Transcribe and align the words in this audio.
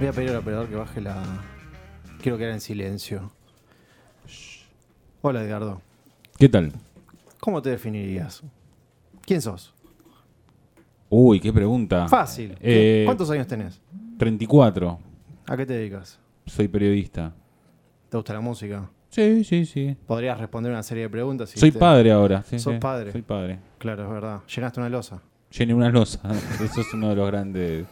Voy 0.00 0.08
a 0.08 0.12
pedir 0.12 0.30
al 0.30 0.36
operador 0.36 0.68
que 0.68 0.74
baje 0.76 1.00
la. 1.00 1.22
Quiero 2.22 2.38
quedar 2.38 2.52
en 2.52 2.60
silencio. 2.60 3.30
Hola 5.22 5.42
Edgardo. 5.42 5.80
¿Qué 6.38 6.48
tal? 6.48 6.72
¿Cómo 7.38 7.60
te 7.60 7.70
definirías? 7.70 8.42
¿Quién 9.26 9.42
sos? 9.42 9.74
Uy, 11.08 11.38
qué 11.40 11.52
pregunta. 11.52 12.08
Fácil. 12.08 12.56
Eh, 12.60 13.02
¿Cuántos 13.04 13.30
años 13.30 13.46
tenés? 13.46 13.80
34. 14.18 14.98
¿A 15.46 15.56
qué 15.56 15.66
te 15.66 15.74
dedicas? 15.74 16.18
Soy 16.46 16.68
periodista. 16.68 17.32
¿Te 18.08 18.16
gusta 18.16 18.32
la 18.32 18.40
música? 18.40 18.88
Sí, 19.10 19.44
sí, 19.44 19.66
sí. 19.66 19.96
Podrías 20.06 20.38
responder 20.38 20.72
una 20.72 20.82
serie 20.82 21.04
de 21.04 21.10
preguntas. 21.10 21.50
si 21.50 21.58
Soy 21.58 21.72
te- 21.72 21.78
padre 21.78 22.10
ahora. 22.12 22.42
sí, 22.44 22.58
Sos 22.58 22.74
sí. 22.74 22.78
padre. 22.78 23.12
Soy 23.12 23.22
padre. 23.22 23.58
Claro, 23.78 24.04
es 24.04 24.10
verdad. 24.10 24.40
Llenaste 24.54 24.80
una 24.80 24.88
losa. 24.88 25.20
Llené 25.50 25.74
una 25.74 25.90
losa. 25.90 26.20
Eso 26.64 26.80
es 26.80 26.94
uno 26.94 27.10
de 27.10 27.16
los 27.16 27.26
grandes. 27.26 27.86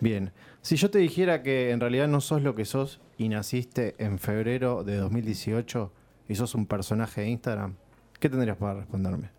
Bien. 0.00 0.32
Si 0.62 0.76
yo 0.76 0.90
te 0.90 0.98
dijera 0.98 1.42
que 1.42 1.70
en 1.70 1.80
realidad 1.80 2.08
no 2.08 2.20
sos 2.20 2.42
lo 2.42 2.54
que 2.54 2.64
sos 2.64 3.00
y 3.18 3.28
naciste 3.28 3.94
en 3.98 4.18
febrero 4.18 4.82
de 4.84 4.96
2018 4.96 5.92
y 6.28 6.34
sos 6.34 6.54
un 6.54 6.66
personaje 6.66 7.20
de 7.22 7.28
Instagram, 7.28 7.74
¿qué 8.18 8.28
tendrías 8.28 8.56
para 8.56 8.74
responderme? 8.80 9.30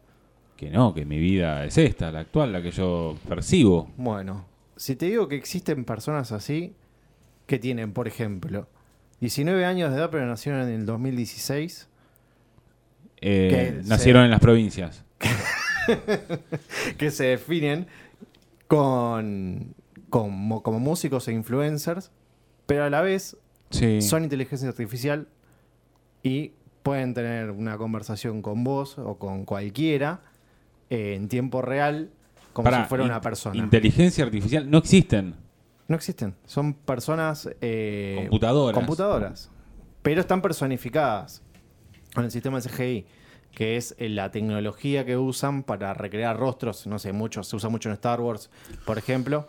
Que 0.56 0.70
no, 0.70 0.94
que 0.94 1.04
mi 1.06 1.18
vida 1.20 1.66
es 1.66 1.78
esta, 1.78 2.12
la 2.12 2.20
actual, 2.22 2.54
la 2.54 2.62
que 2.62 2.72
yo 2.72 3.18
percibo. 3.28 3.92
Bueno, 3.98 4.46
si 4.76 4.96
te 4.96 5.08
digo 5.08 5.28
que 5.28 5.36
existen 5.36 5.84
personas 5.84 6.32
así 6.32 6.74
que 7.48 7.60
tienen, 7.60 7.92
por 7.92 8.08
ejemplo, 8.08 8.68
19 9.20 9.66
años 9.66 9.92
de 9.92 9.98
edad 9.98 10.10
pero 10.12 10.26
nacieron 10.26 10.62
en 10.62 10.70
el 10.70 10.86
2016, 10.86 11.90
Eh, 13.22 13.82
nacieron 13.86 14.22
se- 14.22 14.26
en 14.26 14.32
las 14.32 14.40
provincias. 14.40 15.04
que 16.98 17.12
se 17.12 17.26
definen 17.26 17.88
con, 18.68 19.74
como, 20.10 20.62
como 20.64 20.80
músicos 20.80 21.28
e 21.28 21.34
influencers, 21.34 22.12
pero 22.66 22.84
a 22.86 22.90
la 22.90 23.02
vez 23.02 23.38
Sí. 23.72 24.02
son 24.02 24.24
inteligencia 24.24 24.70
artificial 24.70 25.28
y 26.24 26.54
pueden 26.84 27.14
tener 27.14 27.50
una 27.52 27.78
conversación 27.78 28.42
con 28.42 28.64
vos 28.64 28.98
o 29.00 29.18
con 29.18 29.44
cualquiera 29.46 30.22
eh, 30.90 31.16
en 31.16 31.28
tiempo 31.28 31.62
real 31.62 32.12
como 32.54 32.66
Pará, 32.66 32.84
si 32.84 32.90
fuera 32.90 33.04
una 33.04 33.20
persona. 33.22 33.58
Inteligencia 33.58 34.24
artificial 34.24 34.70
no 34.70 34.78
existen. 34.78 35.36
No 35.88 35.96
existen, 35.96 36.36
son 36.46 36.74
personas... 36.74 37.50
eh, 37.62 38.16
Computadoras. 38.30 38.74
Computadoras. 38.76 39.52
Pero 40.02 40.22
están 40.22 40.42
personificadas 40.42 41.42
con 42.14 42.24
el 42.24 42.32
sistema 42.32 42.62
CGI, 42.62 43.06
que 43.52 43.78
es 43.78 43.96
eh, 43.98 44.10
la 44.10 44.32
tecnología 44.32 45.06
que 45.06 45.18
usan 45.18 45.64
para 45.64 45.94
recrear 45.94 46.38
rostros, 46.38 46.88
no 46.88 46.98
sé, 47.00 47.12
muchos, 47.14 47.48
se 47.48 47.56
usa 47.56 47.70
mucho 47.70 47.90
en 47.90 47.94
Star 47.94 48.22
Wars, 48.22 48.50
por 48.86 48.98
ejemplo. 48.98 49.48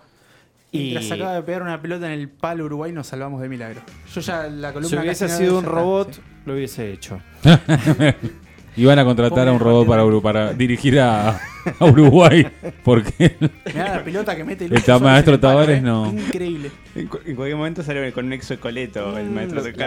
Y 0.77 0.91
Mientras 0.93 1.11
acaba 1.13 1.35
de 1.35 1.43
pegar 1.43 1.63
una 1.63 1.81
pelota 1.81 2.07
en 2.13 2.19
el 2.21 2.29
palo 2.29 2.65
Uruguay, 2.65 2.93
nos 2.93 3.07
salvamos 3.07 3.41
de 3.41 3.49
milagro. 3.49 3.81
Yo 4.15 4.21
ya 4.21 4.45
la 4.49 4.73
columna. 4.73 4.89
si 4.89 4.97
hubiese 4.97 5.29
sido 5.29 5.59
un 5.59 5.65
robot, 5.65 6.13
sí. 6.15 6.21
lo 6.45 6.55
hubiese 6.55 6.93
hecho. 6.93 7.21
Iban 8.79 8.99
a 8.99 9.05
contratar 9.07 9.49
a 9.49 9.53
un 9.53 9.59
robot 9.59 9.87
para, 9.89 10.05
Uru- 10.05 10.21
para 10.21 10.53
dirigir 10.53 11.01
a, 11.01 11.31
a 11.31 11.85
Uruguay. 11.87 12.47
Porque 12.85 13.35
Mirá 13.73 13.97
la 13.97 14.05
pelota 14.05 14.37
que 14.37 14.45
mete 14.45 14.67
El 14.67 15.01
maestro 15.01 15.41
Tavares 15.41 15.79
eh. 15.79 15.81
no. 15.81 16.13
Increíble. 16.13 16.71
En, 16.95 17.07
cu- 17.07 17.21
en 17.25 17.37
cualquier 17.37 17.57
momento 17.57 17.83
sale 17.83 18.13
con 18.13 18.27
un 18.27 18.35
exoesqueleto 18.35 19.17
el 19.17 19.31
maestro 19.31 19.63
de 19.63 19.73
que 19.73 19.79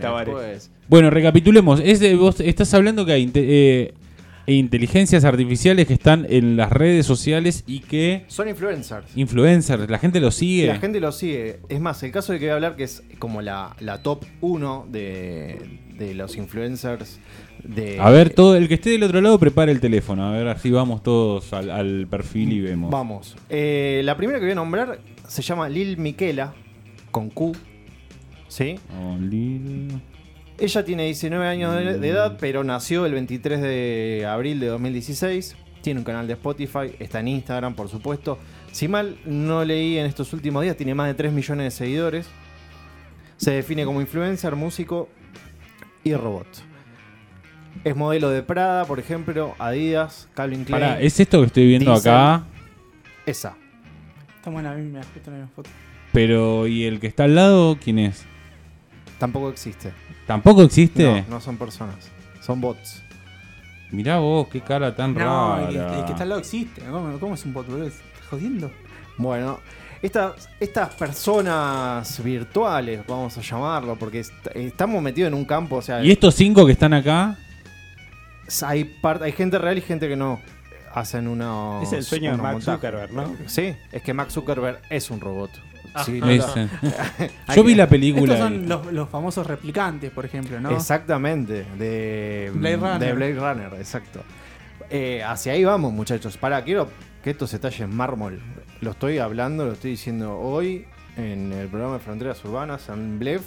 Tavares. 0.00 0.70
Bueno, 0.88 1.10
recapitulemos. 1.10 1.80
Es 1.84 2.00
de- 2.00 2.14
vos 2.16 2.40
estás 2.40 2.72
hablando 2.72 3.04
que 3.04 3.12
hay 3.12 3.22
inte- 3.24 3.92
eh, 4.46 4.54
inteligencias 4.54 5.24
artificiales 5.24 5.86
que 5.86 5.94
están 5.94 6.26
en 6.28 6.56
las 6.56 6.70
redes 6.70 7.06
sociales 7.06 7.64
y 7.66 7.80
que 7.80 8.24
Son 8.28 8.48
influencers. 8.48 9.06
influencers, 9.16 9.88
la 9.90 9.98
gente 9.98 10.20
los 10.20 10.34
sigue. 10.34 10.66
la 10.66 10.78
gente 10.78 11.00
lo 11.00 11.12
sigue. 11.12 11.60
Es 11.68 11.80
más, 11.80 12.02
el 12.02 12.10
caso 12.12 12.32
de 12.32 12.38
que 12.38 12.46
voy 12.46 12.52
a 12.52 12.54
hablar, 12.54 12.76
que 12.76 12.84
es 12.84 13.02
como 13.18 13.42
la, 13.42 13.76
la 13.80 14.02
top 14.02 14.24
1 14.40 14.86
de, 14.90 15.58
de 15.98 16.14
los 16.14 16.36
influencers. 16.36 17.20
De, 17.62 18.00
A 18.00 18.10
ver, 18.10 18.30
todo 18.30 18.56
el 18.56 18.66
que 18.66 18.74
esté 18.74 18.90
del 18.90 19.04
otro 19.04 19.20
lado 19.20 19.38
prepare 19.38 19.70
el 19.70 19.78
teléfono. 19.80 20.26
A 20.26 20.32
ver, 20.32 20.48
así 20.48 20.70
vamos 20.70 21.02
todos 21.04 21.52
al, 21.52 21.70
al 21.70 22.06
perfil 22.08 22.52
y 22.52 22.60
vemos. 22.60 22.90
Vamos. 22.90 23.36
Eh, 23.48 24.00
la 24.04 24.16
primera 24.16 24.38
que 24.40 24.46
voy 24.46 24.52
a 24.52 24.56
nombrar 24.56 24.98
se 25.28 25.42
llama 25.42 25.68
Lil 25.68 25.96
Miquela, 25.98 26.54
con 27.12 27.30
Q. 27.30 27.52
¿Sí? 28.48 28.74
Oh, 29.00 29.16
Lil- 29.18 30.00
Ella 30.58 30.84
tiene 30.84 31.04
19 31.06 31.46
años 31.46 31.74
de, 31.74 31.98
de 31.98 32.08
edad, 32.08 32.36
pero 32.38 32.62
nació 32.62 33.06
el 33.06 33.12
23 33.12 33.60
de 33.60 34.26
abril 34.28 34.60
de 34.60 34.66
2016. 34.66 35.56
Tiene 35.82 36.00
un 36.00 36.04
canal 36.04 36.26
de 36.28 36.34
Spotify, 36.34 36.94
está 37.00 37.20
en 37.20 37.28
Instagram, 37.28 37.74
por 37.74 37.88
supuesto. 37.88 38.38
Si 38.70 38.86
mal 38.86 39.18
no 39.24 39.64
leí 39.64 39.98
en 39.98 40.06
estos 40.06 40.32
últimos 40.32 40.62
días, 40.62 40.76
tiene 40.76 40.94
más 40.94 41.08
de 41.08 41.14
3 41.14 41.32
millones 41.32 41.64
de 41.64 41.70
seguidores. 41.70 42.26
Se 43.36 43.50
define 43.50 43.84
como 43.84 44.00
influencer, 44.00 44.54
músico 44.54 45.08
y 46.04 46.14
robot. 46.14 46.46
Es 47.84 47.96
modelo 47.96 48.30
de 48.30 48.42
Prada, 48.42 48.84
por 48.84 49.00
ejemplo, 49.00 49.54
Adidas, 49.58 50.28
Calvin 50.34 50.64
Klein. 50.64 50.80
Pará, 50.80 51.00
¿es 51.00 51.18
esto 51.18 51.40
que 51.40 51.46
estoy 51.46 51.66
viendo 51.66 51.92
Diesel. 51.92 52.12
acá? 52.12 52.44
Esa. 53.26 53.56
Estamos 54.36 54.58
en 54.60 54.64
la 54.64 54.74
misma, 54.74 55.00
justo 55.02 55.30
en 55.30 55.32
la 55.32 55.40
misma 55.40 55.54
foto. 55.56 55.70
Pero, 56.12 56.66
¿y 56.68 56.84
el 56.84 57.00
que 57.00 57.08
está 57.08 57.24
al 57.24 57.34
lado 57.34 57.76
quién 57.82 57.98
es? 57.98 58.24
Tampoco 59.22 59.50
existe. 59.50 59.92
¿Tampoco 60.26 60.62
existe? 60.64 61.04
No, 61.28 61.36
no 61.36 61.40
son 61.40 61.56
personas. 61.56 61.94
Son 62.40 62.60
bots. 62.60 63.04
Mirá 63.92 64.18
vos, 64.18 64.48
qué 64.48 64.60
cara 64.60 64.96
tan 64.96 65.14
No, 65.14 65.20
rara. 65.20 65.68
el, 65.68 65.74
que- 65.76 65.98
el 66.00 66.04
que 66.06 66.10
está 66.10 66.22
al 66.24 66.28
lado 66.30 66.40
existe. 66.40 66.82
¿Cómo, 66.82 67.16
cómo 67.20 67.34
es 67.34 67.44
un 67.44 67.52
bot, 67.52 67.66
boludo? 67.68 67.86
¿Estás 67.86 68.02
jodiendo? 68.30 68.72
Bueno, 69.16 69.60
estas, 70.02 70.48
estas 70.58 70.92
personas 70.96 72.20
virtuales, 72.24 73.06
vamos 73.06 73.38
a 73.38 73.42
llamarlo, 73.42 73.94
porque 73.94 74.18
est- 74.18 74.32
estamos 74.56 75.00
metidos 75.00 75.28
en 75.28 75.34
un 75.34 75.44
campo, 75.44 75.76
o 75.76 75.82
sea, 75.82 76.02
¿Y 76.02 76.10
estos 76.10 76.34
cinco 76.34 76.66
que 76.66 76.72
están 76.72 76.92
acá? 76.92 77.38
hay, 78.66 78.98
hay 79.20 79.32
gente 79.32 79.56
real 79.58 79.78
y 79.78 79.82
gente 79.82 80.08
que 80.08 80.16
no. 80.16 80.40
Hacen 80.94 81.28
unos. 81.28 81.84
Es 81.84 81.92
el 81.92 82.02
sueño 82.04 82.32
de 82.32 82.36
Mark. 82.38 82.60
Zuckerberg, 82.60 83.12
¿no? 83.12 83.36
Sí, 83.46 83.74
es 83.92 84.02
que 84.02 84.12
Mark 84.12 84.30
Zuckerberg 84.32 84.80
es 84.90 85.10
un 85.10 85.20
robot. 85.20 85.50
Sí, 86.04 86.20
no 86.20 86.26
Yo 87.54 87.64
vi 87.64 87.74
la 87.74 87.88
película. 87.88 88.34
Estos 88.34 88.50
y- 88.50 88.54
son 88.54 88.68
los, 88.68 88.92
los 88.92 89.08
famosos 89.08 89.46
replicantes, 89.46 90.10
por 90.10 90.24
ejemplo, 90.24 90.60
¿no? 90.60 90.70
Exactamente, 90.70 91.64
de 91.78 92.50
Blade 92.54 92.76
Runner. 92.76 92.98
de 92.98 93.12
Blade 93.12 93.34
Runner, 93.34 93.74
exacto. 93.78 94.22
Eh, 94.90 95.22
hacia 95.22 95.52
ahí 95.52 95.64
vamos, 95.64 95.92
muchachos. 95.92 96.36
Para, 96.36 96.62
quiero 96.64 96.88
que 97.22 97.30
esto 97.30 97.46
se 97.46 97.58
talle 97.58 97.84
en 97.84 97.94
mármol. 97.94 98.40
Lo 98.80 98.90
estoy 98.92 99.18
hablando, 99.18 99.64
lo 99.64 99.72
estoy 99.72 99.92
diciendo 99.92 100.38
hoy 100.38 100.86
en 101.16 101.52
el 101.52 101.68
programa 101.68 101.94
de 101.94 102.00
Fronteras 102.00 102.44
Urbanas, 102.44 102.88
en 102.88 103.18
Blef, 103.18 103.42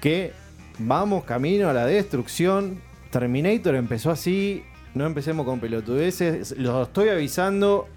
que 0.00 0.32
vamos 0.78 1.24
camino 1.24 1.68
a 1.68 1.72
la 1.72 1.86
destrucción. 1.86 2.80
Terminator 3.10 3.74
empezó 3.74 4.10
así, 4.10 4.62
no 4.94 5.04
empecemos 5.06 5.44
con 5.46 5.60
pelotudeces. 5.60 6.54
Lo 6.58 6.82
estoy 6.82 7.08
avisando. 7.08 7.88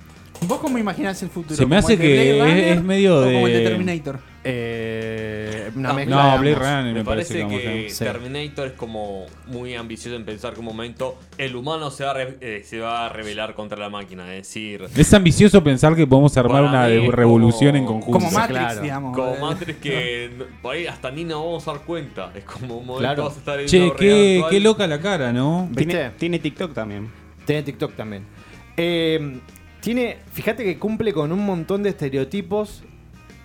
¿Vos 0.42 0.60
cómo 0.60 0.78
imaginás 0.78 1.22
el 1.24 1.30
futuro? 1.30 1.56
Se 1.56 1.64
me 1.66 1.76
¿Como 1.78 1.80
hace 1.80 1.98
que 1.98 2.72
es- 2.74 2.84
medio 2.84 3.24
como 3.24 3.48
el 3.48 3.54
de 3.54 3.62
Terminator? 3.62 4.20
eh, 4.44 5.72
una 5.76 5.90
No, 5.90 5.96
mezcla 5.96 6.16
No, 6.16 6.32
de 6.34 6.38
Blade. 6.40 6.56
Runner 6.56 6.84
me, 6.86 6.94
Me 6.96 7.06
parece, 7.06 7.34
parece 7.34 7.34
que 7.38 7.44
vamos 7.44 7.62
que 7.62 7.88
a- 7.88 7.90
Sí. 7.90 8.04
Terminator 8.04 8.68
es 8.68 8.74
como 8.74 9.26
muy 9.48 9.74
ambicioso 9.76 10.18
en 10.18 10.26
pensar 10.26 10.54
que 10.54 10.60
un 10.60 10.66
momento 10.66 11.18
el 11.38 11.56
humano 11.56 11.90
se 11.92 12.04
va 12.04 12.12
a, 12.12 12.14
re- 12.16 12.38
eh, 12.42 12.62
se 12.66 12.80
va 12.80 13.06
a 13.06 13.10
rebelar 13.10 13.54
contra 13.56 13.78
la 13.78 13.90
máquina. 13.90 14.34
Es 14.36 14.48
decir, 14.48 14.86
Es 14.98 15.14
ambicioso 15.14 15.64
pensar 15.64 15.96
que 15.96 16.06
podemos 16.06 16.36
armar 16.36 16.64
una 16.64 16.88
revolución 16.88 17.78
en 17.78 17.86
conjunto. 17.86 18.20
Como 18.20 18.32
Matrix, 18.32 18.60
claro. 18.60 18.82
digamos. 18.82 19.16
como 19.18 19.36
Matrix 19.38 19.80
que 19.80 20.30
por 20.62 20.76
ahí 20.76 20.88
hasta 20.88 21.10
ni 21.10 21.24
nos 21.24 21.40
vamos 21.40 21.68
a 21.68 21.72
dar 21.74 21.82
cuenta. 21.84 22.32
Es 22.36 22.44
como 22.44 22.78
un 22.80 22.86
momento 22.86 23.00
Claro. 23.00 23.24
vas 23.26 23.36
a 23.36 23.40
estar 23.40 23.60
en 23.62 23.68
Che, 23.68 23.94
qué, 23.98 24.44
qué 24.50 24.60
loca 24.60 24.86
la 24.88 25.00
cara, 25.00 25.32
¿no? 25.32 25.68
¿Viste? 25.72 25.86
Tiene, 25.94 26.10
tiene 26.18 26.40
TikTok 26.40 26.74
también. 26.74 27.10
Tiene 27.46 27.64
TikTok 27.64 27.94
también. 27.96 28.24
Eh, 28.76 29.40
tiene, 29.84 30.18
fíjate 30.32 30.64
que 30.64 30.80
cumple 30.80 31.12
con 31.12 31.32
un 31.34 31.46
montón 31.46 31.84
de 31.84 31.90
estereotipos 31.90 32.84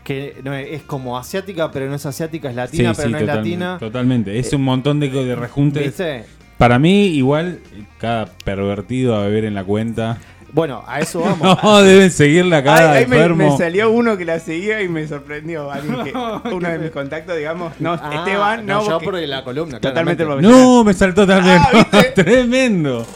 que 0.04 0.37
no 0.44 0.54
es, 0.54 0.69
es 0.71 0.83
como 0.83 1.18
asiática, 1.18 1.71
pero 1.72 1.86
no 1.89 1.97
es 1.97 2.07
asiática, 2.07 2.48
es 2.48 2.54
latina, 2.54 2.95
pero 2.97 3.09
no 3.10 3.18
es 3.18 3.27
latina. 3.27 3.77
Totalmente. 3.80 4.39
Es 4.39 4.53
un 4.53 4.63
montón 4.63 5.01
de, 5.01 5.10
de 5.10 5.34
rejuntes. 5.34 5.83
¿Viste? 5.84 6.24
Para 6.57 6.78
mí, 6.78 7.07
igual, 7.09 7.59
cada 7.98 8.27
pervertido 8.27 9.16
a 9.16 9.22
beber 9.22 9.45
en 9.45 9.54
la 9.54 9.65
cuenta. 9.65 10.18
Bueno, 10.53 10.83
a 10.86 11.01
eso 11.01 11.21
vamos. 11.21 11.59
No, 11.63 11.83
deben 11.83 12.10
seguirla 12.10 12.63
cada 12.65 12.92
ahí 12.92 13.07
me, 13.07 13.16
enfermo. 13.16 13.51
me 13.51 13.59
salió 13.59 13.91
uno 13.91 14.16
que 14.16 14.24
la 14.24 14.39
seguía 14.41 14.80
y 14.80 14.89
me 14.89 15.07
sorprendió. 15.07 15.71
Alguien 15.72 16.04
que, 16.04 16.13
uno 16.53 16.68
de 16.71 16.78
mis 16.78 16.91
contactos, 16.91 17.36
digamos. 17.36 17.74
No, 17.80 17.92
Ah, 18.01 18.10
Esteban, 18.24 18.65
no. 18.65 18.80
yo 18.86 18.92
porque- 18.92 19.04
por 19.04 19.18
la 19.28 19.45
columna. 19.45 19.80
Totalmente 19.80 20.24
claramente. 20.24 20.57
No, 20.57 20.84
me 20.84 20.95
saltó 20.95 21.27
también. 21.27 21.59
Ah. 21.60 22.03
Tremendo. 22.15 23.07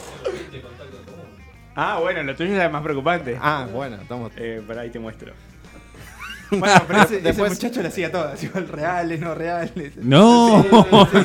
Ah, 1.75 1.99
bueno, 2.01 2.23
lo 2.23 2.35
tuyo 2.37 2.61
es 2.61 2.71
más 2.73 2.83
preocupante. 2.83 3.39
Ah, 3.41 3.67
bueno, 3.73 3.97
estamos. 3.97 4.31
Eh, 4.37 4.63
por 4.67 4.79
ahí 4.79 4.91
te 4.91 4.99
muestro. 4.99 5.33
Bueno, 6.55 6.83
pero 6.87 7.01
ese, 7.05 7.15
ese 7.15 7.23
Después- 7.23 7.51
muchacho 7.53 7.81
le 7.81 7.89
hacía 7.89 8.13
todas, 8.13 8.43
igual 8.45 8.69
reales, 8.69 9.21
no 9.21 9.35
reales. 9.35 9.97
No, 9.97 10.63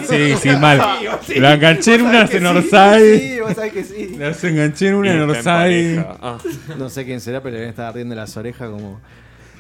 sí, 0.07 0.33
sí, 0.41 0.49
mal. 0.51 0.81
sí. 1.21 1.37
La 1.41 1.55
enganché 1.55 1.95
en 1.95 2.03
una 2.03 2.21
en 2.21 2.27
sí, 2.29 2.37
Orsay. 2.45 3.19
Sí, 3.19 3.39
vos 3.41 3.53
sabés 3.53 3.73
que 3.73 3.83
sí. 3.83 4.15
Las 4.17 4.41
enganché 4.45 4.87
en 4.87 4.95
una 4.95 5.11
en 5.11 5.21
Orsay. 5.29 5.97
Ah. 6.21 6.37
No 6.77 6.89
sé 6.89 7.03
quién 7.03 7.19
será, 7.19 7.43
pero 7.43 7.57
le 7.57 7.67
están 7.67 7.87
ardiendo 7.87 8.15
las 8.15 8.37
orejas 8.37 8.69
como. 8.69 9.01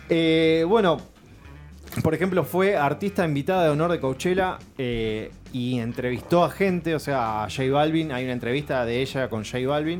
Eh, 0.07 0.63
bueno, 0.65 1.01
por 2.01 2.13
ejemplo, 2.15 2.45
fue 2.45 2.77
artista 2.77 3.25
invitada 3.25 3.65
de 3.65 3.69
honor 3.69 3.91
de 3.91 3.99
Coachella 3.99 4.59
eh, 4.77 5.31
y 5.51 5.79
entrevistó 5.79 6.45
a 6.45 6.49
gente, 6.49 6.95
o 6.95 6.99
sea, 6.99 7.43
a 7.43 7.49
J 7.49 7.63
Balvin. 7.73 8.13
Hay 8.13 8.23
una 8.23 8.31
entrevista 8.31 8.85
de 8.85 9.01
ella 9.01 9.27
con 9.27 9.43
J 9.43 9.67
Balvin. 9.67 9.99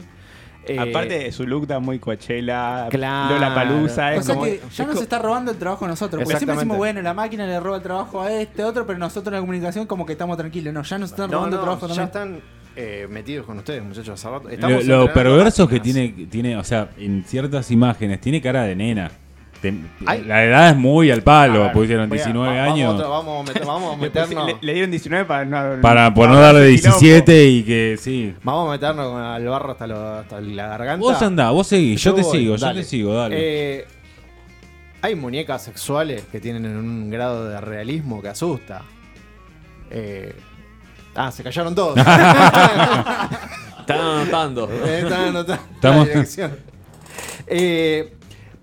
Eh, 0.67 0.79
Aparte 0.79 1.19
de 1.19 1.31
su 1.31 1.45
look 1.47 1.65
da 1.67 1.79
muy 1.79 1.99
Coachella, 1.99 2.87
Claro. 2.89 3.35
Lola 3.35 3.55
Palusa, 3.55 4.11
O 4.17 4.21
sea 4.21 4.33
como. 4.35 4.45
que 4.45 4.61
ya 4.75 4.85
nos 4.85 5.01
está 5.01 5.19
robando 5.19 5.51
el 5.51 5.57
trabajo 5.57 5.85
a 5.85 5.87
nosotros. 5.87 6.23
Porque 6.23 6.37
siempre 6.37 6.55
decimos, 6.55 6.77
bueno, 6.77 7.01
la 7.01 7.13
máquina 7.13 7.45
le 7.45 7.59
roba 7.59 7.77
el 7.77 7.83
trabajo 7.83 8.21
a 8.21 8.31
este 8.31 8.63
otro, 8.63 8.85
pero 8.85 8.99
nosotros 8.99 9.27
en 9.27 9.33
la 9.33 9.39
comunicación 9.39 9.85
como 9.87 10.05
que 10.05 10.13
estamos 10.13 10.37
tranquilos. 10.37 10.73
No, 10.73 10.83
ya 10.83 10.97
nos 10.97 11.11
están 11.11 11.29
No, 11.31 11.37
robando 11.37 11.55
no, 11.57 11.61
el 11.61 11.65
trabajo 11.65 11.87
ya 11.87 12.07
también. 12.11 12.37
están 12.37 12.57
eh, 12.75 13.07
metidos 13.09 13.45
con 13.45 13.57
ustedes, 13.57 13.83
muchachos. 13.83 14.09
hace 14.19 14.29
rato. 14.29 14.47
Lo, 14.47 14.53
Estamos 14.53 14.85
lo 14.85 15.13
perverso 15.13 15.67
que 15.67 15.79
tiene, 15.79 16.09
tiene, 16.29 16.57
o 16.57 16.63
sea, 16.63 16.89
en 16.97 17.23
ciertas 17.25 17.71
imágenes, 17.71 18.19
tiene 18.21 18.41
cara 18.41 18.63
de 18.63 18.75
nena. 18.75 19.11
Te- 19.61 19.73
la 20.25 20.43
edad 20.43 20.69
es 20.69 20.75
muy 20.77 21.09
al 21.09 21.23
palo, 21.23 21.61
ver, 21.63 21.71
pusieron 21.71 22.07
voy 22.09 22.19
a- 22.19 22.23
19 22.23 22.47
va- 22.47 22.61
vamos 22.65 22.73
años. 22.73 23.09
Vamos, 23.09 23.39
a 23.41 23.47
meter- 23.51 23.65
vamos 23.65 23.93
a 23.93 23.97
Le, 24.01 24.11
pusi- 24.11 24.13
meternos. 24.27 24.47
le- 24.47 24.57
le 24.61 24.73
dieron 24.73 24.91
19 24.91 25.25
para 25.25 25.45
no. 25.45 25.81
Para 25.81 26.13
por 26.13 26.27
no 26.29 26.35
para 26.35 26.45
darle 26.53 26.73
ese 26.73 26.81
quilombo. 26.83 26.99
17 26.99 27.45
y 27.47 27.63
que 27.63 27.97
sí. 27.99 28.35
Vamos 28.43 28.69
a 28.69 28.71
meternos 28.73 29.11
con 29.11 29.23
el 29.23 29.47
barro 29.47 29.71
hasta, 29.71 29.87
lo- 29.87 30.13
hasta 30.19 30.41
la 30.41 30.67
garganta. 30.67 30.97
Vos 31.03 31.21
andá, 31.21 31.49
vos 31.49 31.65
seguís, 31.67 32.01
yo, 32.03 32.13
te 32.13 32.21
voy, 32.21 32.37
sigo, 32.39 32.57
dale. 32.57 32.75
yo 32.75 32.81
te 32.81 32.87
sigo, 32.87 33.13
dale. 33.15 33.35
Eh, 33.39 33.85
hay 35.01 35.15
muñecas 35.15 35.63
sexuales 35.63 36.23
que 36.31 36.39
tienen 36.39 36.65
un 36.67 37.09
grado 37.09 37.49
de 37.49 37.59
realismo 37.59 38.21
que 38.21 38.29
asusta. 38.29 38.83
Eh, 39.89 40.35
ah, 41.15 41.31
se 41.31 41.41
callaron 41.43 41.73
todos. 41.73 41.97
Están 43.79 44.01
anotando. 44.01 44.69
Eh, 44.85 44.99
están 45.03 45.21
anotando 45.29 45.63
Estamos-. 45.75 46.07
Eh, 47.47 48.13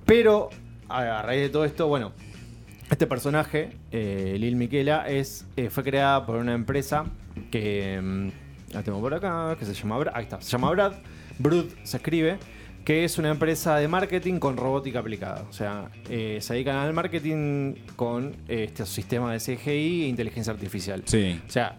pero, 0.05 0.51
a, 0.99 1.21
a 1.21 1.23
raíz 1.23 1.43
de 1.43 1.49
todo 1.51 1.65
esto, 1.65 1.89
bueno, 1.89 2.13
este 2.91 3.07
personaje, 3.07 3.71
eh, 3.93 4.37
Lil 4.39 4.57
Miquela, 4.57 5.09
es, 5.09 5.47
eh, 5.57 5.71
fue 5.71 5.83
creada 5.83 6.25
por 6.27 6.37
una 6.37 6.53
empresa 6.55 7.05
que 7.51 8.01
mm, 8.03 8.29
la 8.75 8.83
tengo 8.83 9.01
por 9.01 9.15
acá, 9.15 9.57
que 9.59 9.65
se 9.65 9.75
llama 9.75 9.99
Brad. 9.99 10.13
Ahí 10.17 10.25
está, 10.25 10.41
se 10.41 10.51
llama 10.51 10.71
Brad. 10.71 10.93
Brood 11.39 11.67
se 11.83 11.97
escribe, 11.97 12.39
que 12.85 13.05
es 13.05 13.17
una 13.19 13.31
empresa 13.31 13.77
de 13.79 13.89
marketing 13.89 14.39
con 14.39 14.57
robótica 14.57 14.99
aplicada. 15.01 15.45
O 15.49 15.53
sea, 15.53 15.89
eh, 16.11 16.39
se 16.41 16.53
dedican 16.55 16.77
al 16.77 16.93
marketing 16.93 17.75
con 17.97 18.37
este 18.47 18.85
sistema 18.87 19.33
de 19.33 19.39
CGI 19.41 20.05
e 20.05 20.09
inteligencia 20.09 20.53
artificial. 20.53 21.03
sí. 21.07 21.41
O 21.49 21.51
sea, 21.51 21.79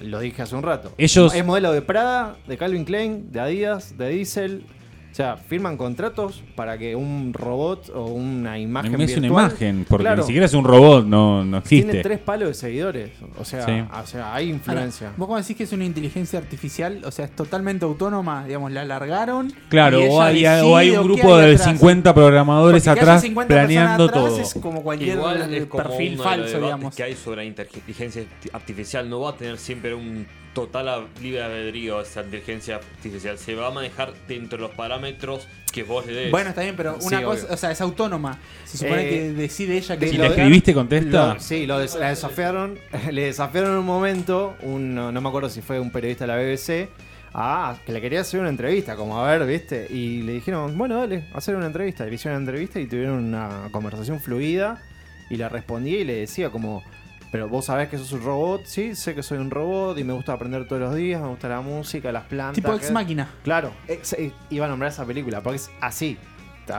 lo 0.00 0.18
dije 0.18 0.42
hace 0.42 0.56
un 0.56 0.62
rato. 0.64 0.92
Ellos- 0.98 1.32
Es 1.34 1.44
modelo 1.44 1.72
de 1.72 1.82
Prada, 1.82 2.36
de 2.48 2.58
Calvin 2.58 2.84
Klein, 2.84 3.30
de 3.30 3.40
Adidas, 3.40 3.96
de 3.96 4.08
Diesel. 4.08 4.64
O 5.12 5.14
sea, 5.14 5.36
firman 5.36 5.76
contratos 5.76 6.42
para 6.56 6.78
que 6.78 6.96
un 6.96 7.34
robot 7.34 7.90
o 7.94 8.06
una 8.06 8.58
imagen 8.58 8.98
es 8.98 9.10
una 9.18 9.20
virtual- 9.28 9.28
imagen, 9.50 9.86
porque 9.86 10.04
Claro, 10.04 10.22
ni 10.22 10.26
siquiera 10.26 10.46
es 10.46 10.54
un 10.54 10.64
robot, 10.64 11.04
no, 11.04 11.44
no 11.44 11.62
tiene 11.62 11.84
existe. 11.90 12.02
tres 12.02 12.18
palos 12.18 12.48
de 12.48 12.54
seguidores. 12.54 13.10
O 13.38 13.44
sea, 13.44 13.66
Sí. 13.66 13.72
o 13.72 14.06
sea 14.06 14.34
hay 14.34 14.46
Ahora, 14.46 14.56
influencia. 14.56 15.12
vos 15.18 15.26
como 15.26 15.38
decís 15.38 15.54
que 15.54 15.64
es 15.64 15.72
una 15.74 15.84
inteligencia 15.84 16.38
artificial, 16.38 17.02
o 17.04 17.10
sea, 17.10 17.26
es 17.26 17.36
totalmente 17.36 17.84
autónoma, 17.84 18.46
digamos, 18.46 18.72
la 18.72 18.80
alargaron. 18.80 19.52
Claro, 19.68 20.00
y 20.00 20.06
o 20.08 20.22
hay, 20.22 20.46
o 20.46 20.76
hay 20.78 20.86
decide 20.86 20.98
un 21.00 21.04
grupo 21.12 21.34
hay 21.36 21.46
de 21.48 21.54
atrás. 21.56 21.70
50 21.76 22.14
programadores 22.14 22.82
Porque 22.84 23.00
atrás 23.00 23.20
50 23.20 23.48
personas 23.54 23.66
planeando 23.68 24.04
atrás 24.04 24.24
todo. 24.24 24.38
Es 24.40 24.54
como 24.54 24.82
cualquier 24.82 25.16
Igual 25.18 25.52
es 25.54 25.66
como 25.66 25.82
perfil 25.84 26.16
falso, 26.18 26.58
digamos. 26.58 26.96
que 26.96 27.02
hay 27.02 27.14
sobre 27.16 27.36
la 27.36 27.44
inteligencia 27.44 28.24
artificial. 28.54 29.10
No 29.10 29.20
va 29.20 29.30
a 29.30 29.36
tener 29.36 29.58
siempre 29.58 29.92
un 29.94 30.26
total 30.54 31.06
libre 31.20 31.42
albedrío 31.42 32.00
esa 32.02 32.22
inteligencia 32.22 32.76
artificial. 32.76 33.38
Se 33.38 33.54
va 33.54 33.68
a 33.68 33.70
manejar 33.70 34.12
dentro 34.28 34.58
de 34.58 34.62
los 34.68 34.70
parámetros 34.76 35.46
que 35.72 35.82
vos 35.82 36.04
le 36.06 36.12
des. 36.12 36.30
Bueno, 36.30 36.50
está 36.50 36.62
bien, 36.62 36.76
pero 36.76 37.00
Sí, 37.00 37.06
una 37.08 37.22
cosa, 37.22 37.44
obvio. 37.44 37.54
o 37.54 37.56
sea, 37.56 37.70
es 37.70 37.80
autónoma. 37.80 38.38
Se 38.64 38.78
supone 38.78 39.06
Eh, 39.06 39.08
que 39.10 39.32
decide 39.32 39.76
ella 39.78 39.98
que 39.98 40.08
Si 40.08 40.18
le 40.18 40.26
escribiste, 40.26 40.74
contesta. 40.74 41.34
Lo- 41.34 41.40
sí, 41.40 41.66
lo 41.66 41.78
des- 41.78 41.94
la 41.94 42.08
desafiaron. 42.10 42.78
le 43.10 43.22
desafiaron 43.24 43.72
en 43.72 43.78
un 43.78 43.86
momento, 43.86 44.54
un, 44.62 44.94
no, 44.94 45.10
no 45.10 45.20
me 45.20 45.28
acuerdo 45.28 45.48
si 45.48 45.62
fue 45.62 45.80
un 45.80 45.90
periodista 45.90 46.26
de 46.26 46.28
la 46.28 46.36
BBC, 46.36 46.88
a, 47.34 47.76
que 47.86 47.92
le 47.92 48.02
quería 48.02 48.20
hacer 48.20 48.40
una 48.40 48.50
entrevista, 48.50 48.94
como 48.94 49.18
a 49.18 49.30
ver, 49.30 49.46
¿viste? 49.46 49.86
Y 49.90 50.20
le 50.22 50.32
dijeron, 50.32 50.76
bueno, 50.76 50.98
dale, 50.98 51.24
hacer 51.32 51.56
una 51.56 51.66
entrevista. 51.66 52.04
Le 52.04 52.14
hicieron 52.14 52.36
una 52.42 52.50
entrevista 52.50 52.78
y 52.78 52.86
tuvieron 52.86 53.24
una 53.24 53.68
conversación 53.70 54.20
fluida. 54.20 54.82
Y 55.30 55.36
le 55.36 55.48
respondía 55.48 55.98
y 56.00 56.04
le 56.04 56.16
decía 56.16 56.50
como, 56.50 56.84
pero 57.32 57.48
vos 57.48 57.64
sabés 57.64 57.88
que 57.88 57.98
sos 57.98 58.12
un 58.12 58.22
robot, 58.22 58.64
sí, 58.66 58.94
sé 58.94 59.14
que 59.16 59.22
soy 59.24 59.38
un 59.38 59.50
robot 59.50 59.98
y 59.98 60.04
me 60.04 60.12
gusta 60.12 60.34
aprender 60.34 60.68
todos 60.68 60.80
los 60.82 60.94
días, 60.94 61.20
me 61.20 61.28
gusta 61.28 61.48
la 61.48 61.60
música, 61.62 62.12
las 62.12 62.24
plantas. 62.24 62.54
Tipo 62.54 62.72
ex 62.74 62.92
máquina. 62.92 63.28
Claro, 63.42 63.72
ex- 63.88 64.12
eh, 64.12 64.30
iba 64.50 64.66
a 64.66 64.68
nombrar 64.68 64.92
esa 64.92 65.04
película, 65.04 65.42
porque 65.42 65.56
es 65.56 65.70
así. 65.80 66.16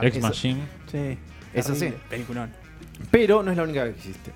Ex 0.00 0.16
es- 0.16 0.22
Machine. 0.22 0.60
Sí. 0.90 1.18
Es 1.52 1.68
así. 1.68 1.92
Peliculón. 2.08 2.50
pero 3.10 3.42
no 3.42 3.50
es 3.50 3.56
la 3.56 3.64
única 3.64 3.84
que 3.84 3.90
existe. 3.90 4.32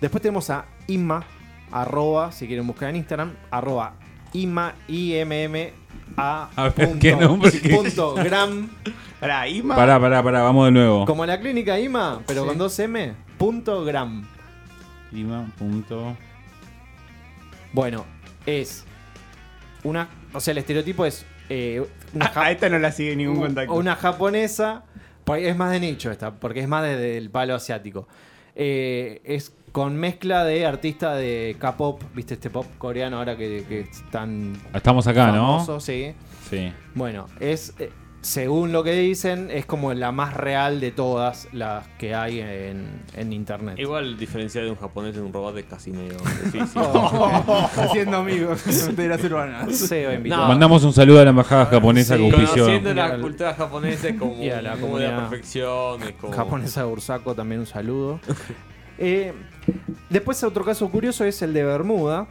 Después 0.00 0.20
tenemos 0.20 0.50
a 0.50 0.66
Imma, 0.88 1.24
arroba, 1.70 2.30
si 2.32 2.46
quieren 2.46 2.66
buscar 2.66 2.90
en 2.90 2.96
Instagram, 2.96 3.32
arroba 3.50 3.94
Imma, 4.32 4.74
I-M-M, 4.88 5.72
A. 6.16 6.50
A 6.56 6.62
ver, 6.64 6.72
punto- 6.74 6.98
¿qué 7.00 7.16
nombre? 7.16 7.50
punto 7.74 8.14
gram, 8.14 8.68
Pará, 9.20 9.48
Ima. 9.48 9.74
Pará, 9.76 9.98
pará, 10.00 10.22
pará, 10.22 10.42
vamos 10.42 10.66
de 10.66 10.72
nuevo. 10.72 11.06
como 11.06 11.24
la 11.24 11.38
clínica 11.40 11.78
Imma, 11.78 12.20
pero 12.26 12.42
Sí. 12.42 12.48
con 12.48 12.58
dos 12.58 12.78
M, 12.80 13.14
punto 13.38 13.84
gram. 13.84 14.26
Ima, 15.14 15.46
punto. 15.58 16.16
Bueno, 17.72 18.04
es 18.46 18.84
una, 19.82 20.08
o 20.32 20.40
sea, 20.40 20.52
el 20.52 20.58
estereotipo 20.58 21.04
es 21.06 21.24
eh, 21.48 21.84
una, 22.14 22.26
A, 22.26 22.28
ja- 22.30 22.42
a 22.44 22.50
esta 22.50 22.68
no 22.68 22.78
la 22.78 22.92
sigue 22.92 23.16
ningún 23.16 23.38
contacto. 23.38 23.74
una 23.74 23.96
japonesa, 23.96 24.84
por 25.24 25.36
ahí 25.38 25.46
es 25.46 25.56
más 25.56 25.70
de 25.72 25.80
nicho 25.80 26.10
esta, 26.10 26.32
porque 26.34 26.60
es 26.60 26.68
más 26.68 26.82
desde 26.84 27.16
el 27.18 27.30
palo 27.30 27.54
asiático. 27.54 28.08
Eh, 28.56 29.20
es 29.24 29.52
con 29.72 29.96
mezcla 29.96 30.44
de 30.44 30.64
artista 30.66 31.14
de 31.16 31.56
K-pop, 31.58 32.00
viste 32.14 32.34
este 32.34 32.48
pop 32.50 32.66
coreano 32.78 33.18
ahora 33.18 33.36
que, 33.36 33.64
que 33.68 33.80
es 33.80 34.08
tan 34.10 34.52
Estamos 34.72 35.06
acá, 35.08 35.26
famoso, 35.32 35.80
sí. 35.80 36.14
¿no? 36.16 36.48
Sí. 36.48 36.72
Bueno, 36.94 37.26
es 37.40 37.74
eh, 37.80 37.90
según 38.24 38.72
lo 38.72 38.82
que 38.82 38.92
dicen, 38.92 39.50
es 39.50 39.66
como 39.66 39.92
la 39.92 40.10
más 40.10 40.32
real 40.34 40.80
de 40.80 40.90
todas 40.90 41.46
las 41.52 41.86
que 41.98 42.14
hay 42.14 42.40
en, 42.40 43.02
en 43.14 43.32
internet. 43.34 43.78
Igual 43.78 44.16
diferenciar 44.16 44.64
de 44.64 44.70
un 44.70 44.76
japonés 44.76 45.14
de 45.14 45.20
un 45.20 45.30
robot 45.32 45.56
es 45.58 45.64
casi 45.66 45.90
medio 45.90 46.16
difícil. 46.18 46.80
Haciendo 47.76 48.16
amigos 48.18 48.64
de 48.96 49.08
las 49.08 49.22
urbanas. 49.24 49.90
No. 50.24 50.48
Mandamos 50.48 50.82
un 50.84 50.92
saludo 50.94 51.20
a 51.20 51.24
la 51.24 51.30
embajada 51.30 51.66
japonesa 51.66 52.16
Sí. 52.16 52.22
que 52.22 52.30
auspició. 52.30 52.64
Conociendo 52.64 52.94
la 52.94 53.04
al- 53.06 53.20
cultura 53.20 53.54
japonesa 53.54 54.08
es 54.08 54.16
como 54.18 54.34
y 54.42 54.50
a 54.50 54.62
la 54.62 54.76
como 54.76 54.98
de 54.98 55.08
la 55.08 55.16
perfección. 55.28 56.02
Es 56.02 56.12
como... 56.12 56.32
japonesa 56.32 56.80
de 56.80 56.86
Bursaco, 56.86 57.34
también 57.34 57.60
un 57.60 57.66
saludo. 57.66 58.20
Eh, 58.98 59.32
después 60.08 60.42
otro 60.44 60.64
caso 60.64 60.88
curioso 60.90 61.24
es 61.24 61.42
el 61.42 61.52
de 61.52 61.64
Bermuda, 61.64 62.26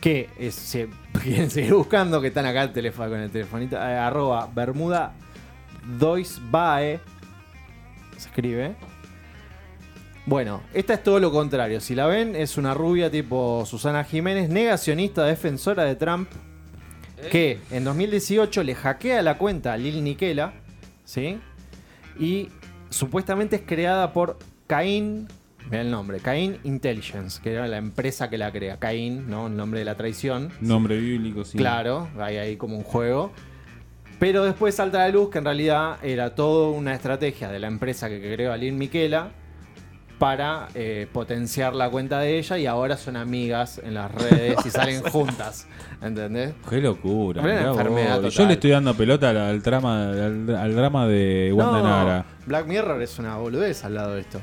que 0.00 0.30
es, 0.38 0.54
si 0.54 0.86
quieren 1.22 1.50
seguir 1.50 1.74
buscando, 1.74 2.20
que 2.20 2.28
están 2.28 2.46
acá 2.46 2.62
el 2.62 2.72
teléfono, 2.72 3.10
con 3.10 3.20
el 3.20 3.30
telefonito, 3.30 3.76
eh, 3.76 3.80
arroba 3.80 4.48
Bermuda 4.54 5.12
Doisbae, 5.98 7.00
se 8.16 8.28
escribe. 8.28 8.74
Bueno, 10.26 10.60
esta 10.74 10.94
es 10.94 11.02
todo 11.02 11.20
lo 11.20 11.32
contrario. 11.32 11.80
Si 11.80 11.94
la 11.94 12.06
ven, 12.06 12.36
es 12.36 12.58
una 12.58 12.74
rubia 12.74 13.10
tipo 13.10 13.64
Susana 13.64 14.04
Jiménez, 14.04 14.50
negacionista, 14.50 15.24
defensora 15.24 15.84
de 15.84 15.94
Trump, 15.96 16.28
que 17.30 17.58
en 17.70 17.84
2018 17.84 18.62
le 18.62 18.74
hackea 18.74 19.22
la 19.22 19.38
cuenta 19.38 19.72
a 19.72 19.76
Lil 19.78 20.04
Niquela, 20.04 20.52
¿sí? 21.04 21.40
Y 22.18 22.50
supuestamente 22.90 23.56
es 23.56 23.62
creada 23.64 24.12
por 24.12 24.38
Cain, 24.66 25.28
mira 25.70 25.82
el 25.82 25.90
nombre, 25.90 26.20
Cain 26.20 26.58
Intelligence, 26.64 27.40
que 27.42 27.52
era 27.52 27.66
la 27.66 27.76
empresa 27.78 28.28
que 28.30 28.38
la 28.38 28.50
crea. 28.52 28.78
Cain, 28.78 29.28
¿no? 29.28 29.46
El 29.46 29.56
nombre 29.56 29.80
de 29.80 29.84
la 29.84 29.96
traición. 29.96 30.50
Nombre 30.60 30.98
bíblico, 30.98 31.44
sí. 31.44 31.58
Claro, 31.58 32.08
hay 32.18 32.36
ahí 32.36 32.56
como 32.56 32.76
un 32.76 32.84
juego. 32.84 33.32
Pero 34.18 34.44
después 34.44 34.74
salta 34.74 35.04
a 35.04 35.06
la 35.06 35.12
luz 35.12 35.30
que 35.30 35.38
en 35.38 35.44
realidad 35.44 35.98
era 36.02 36.34
toda 36.34 36.70
una 36.70 36.94
estrategia 36.94 37.48
de 37.50 37.60
la 37.60 37.68
empresa 37.68 38.08
que 38.08 38.20
creó 38.20 38.52
a 38.52 38.56
Lil 38.56 38.74
Miquela 38.74 39.30
para 40.18 40.66
eh, 40.74 41.06
potenciar 41.12 41.76
la 41.76 41.88
cuenta 41.88 42.18
de 42.18 42.38
ella 42.38 42.58
y 42.58 42.66
ahora 42.66 42.96
son 42.96 43.16
amigas 43.16 43.80
en 43.82 43.94
las 43.94 44.12
redes 44.12 44.58
y 44.66 44.70
salen 44.72 45.02
juntas. 45.02 45.68
¿Entendés? 46.02 46.54
Qué 46.68 46.80
locura. 46.80 47.42
Mirá 47.42 48.28
Yo 48.28 48.46
le 48.46 48.54
estoy 48.54 48.70
dando 48.70 48.94
pelota 48.94 49.30
al, 49.30 49.38
al, 49.38 50.56
al 50.56 50.74
drama 50.74 51.06
de 51.06 51.52
Wanda 51.52 51.78
No, 51.78 51.84
Nara. 51.84 52.24
Black 52.46 52.66
Mirror 52.66 53.00
es 53.02 53.18
una 53.20 53.36
boludez 53.36 53.84
al 53.84 53.94
lado 53.94 54.14
de 54.14 54.22
esto. 54.22 54.40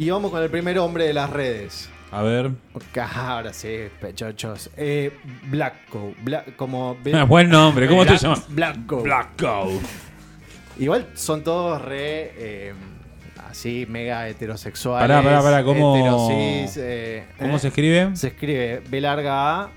Y 0.00 0.08
vamos 0.08 0.30
con 0.30 0.42
el 0.42 0.48
primer 0.48 0.78
hombre 0.78 1.04
de 1.04 1.12
las 1.12 1.28
redes. 1.28 1.90
A 2.10 2.22
ver. 2.22 2.52
Ahora 3.14 3.52
sí, 3.52 3.76
pechochos. 4.00 4.70
Eh, 4.78 5.12
Blacko. 5.50 6.14
Black, 6.22 6.56
como. 6.56 6.96
Buen 7.28 7.50
nombre, 7.50 7.86
¿cómo 7.86 8.06
te 8.06 8.16
llamas? 8.16 8.46
Blacko. 8.48 9.02
Blacko. 9.02 9.68
Igual 10.78 11.06
son 11.14 11.44
todos 11.44 11.82
re. 11.82 12.32
eh, 12.34 12.72
así, 13.48 13.84
mega 13.90 14.26
heterosexuales. 14.26 15.06
Pará, 15.06 15.22
pará, 15.22 15.42
pará, 15.42 15.62
¿cómo- 15.64 15.94
eh, 15.96 17.26
¿Cómo 17.38 17.56
eh. 17.56 17.58
se 17.58 17.68
escribe? 17.68 18.16
Se 18.16 18.28
escribe 18.28 18.82
B 18.88 19.02
larga 19.02 19.64
A, 19.64 19.70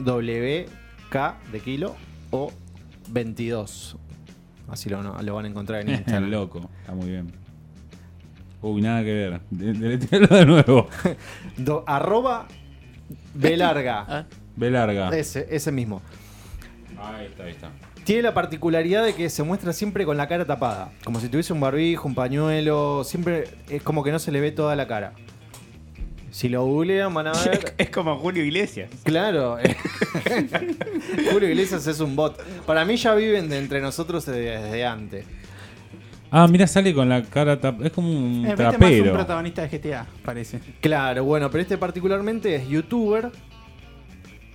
W, 0.00 0.66
K 1.08 1.38
de 1.50 1.60
kilo 1.60 1.96
o 2.30 2.52
22. 3.08 3.96
Así 4.68 4.90
lo, 4.90 5.02
lo 5.02 5.34
van 5.34 5.46
a 5.46 5.48
encontrar 5.48 5.80
en 5.80 5.88
Instagram. 5.94 6.30
loco. 6.30 6.68
Está 6.82 6.92
muy 6.92 7.08
bien. 7.08 7.47
Uy, 8.62 8.82
nada 8.82 9.02
que 9.04 9.12
ver. 9.12 9.40
De- 9.50 9.72
Deletealo 9.72 10.26
de 10.28 10.46
nuevo. 10.46 10.88
Do- 11.56 11.84
arroba 11.86 12.48
B 13.34 13.56
larga. 13.56 14.04
Ah, 14.08 14.24
B 14.56 14.70
larga. 14.70 15.10
Ese, 15.16 15.46
ese 15.50 15.70
mismo. 15.72 16.02
Ahí 17.00 17.26
está, 17.26 17.44
ahí 17.44 17.52
está. 17.52 17.70
Tiene 18.04 18.22
la 18.22 18.34
particularidad 18.34 19.04
de 19.04 19.14
que 19.14 19.28
se 19.30 19.42
muestra 19.42 19.72
siempre 19.72 20.04
con 20.04 20.16
la 20.16 20.26
cara 20.26 20.44
tapada. 20.44 20.90
Como 21.04 21.20
si 21.20 21.28
tuviese 21.28 21.52
un 21.52 21.60
barbijo, 21.60 22.08
un 22.08 22.14
pañuelo. 22.14 23.04
Siempre 23.04 23.44
es 23.68 23.82
como 23.82 24.02
que 24.02 24.10
no 24.10 24.18
se 24.18 24.32
le 24.32 24.40
ve 24.40 24.50
toda 24.50 24.74
la 24.76 24.88
cara. 24.88 25.12
Si 26.30 26.48
lo 26.48 26.64
googlean 26.64 27.12
van 27.14 27.28
a 27.28 27.32
ver. 27.44 27.74
Es 27.78 27.90
como 27.90 28.16
Julio 28.16 28.42
Iglesias. 28.44 28.90
Claro. 29.04 29.58
Julio 31.32 31.48
Iglesias 31.48 31.86
es 31.86 32.00
un 32.00 32.16
bot. 32.16 32.40
Para 32.66 32.84
mí 32.84 32.96
ya 32.96 33.14
viven 33.14 33.48
de 33.48 33.58
entre 33.58 33.80
nosotros 33.80 34.26
desde 34.26 34.84
antes. 34.86 35.24
Ah, 36.30 36.46
mira, 36.46 36.66
sale 36.66 36.92
con 36.94 37.08
la 37.08 37.22
cara 37.22 37.58
tap- 37.60 37.84
Es 37.84 37.92
como 37.92 38.08
un 38.10 38.44
eh, 38.44 38.48
viste 38.48 38.64
más 38.64 38.72
un 38.74 38.78
trapero. 38.78 39.12
protagonista 39.12 39.62
de 39.66 39.68
GTA, 39.78 40.06
parece. 40.24 40.60
Claro, 40.80 41.24
bueno, 41.24 41.50
pero 41.50 41.62
este 41.62 41.78
particularmente 41.78 42.54
es 42.54 42.68
youtuber. 42.68 43.30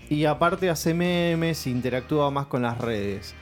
Y 0.09 0.25
aparte 0.25 0.69
hace 0.69 0.93
memes, 0.93 1.65
interactúa 1.65 2.29
más 2.29 2.45
con 2.45 2.61
las 2.61 2.77
redes. 2.77 3.33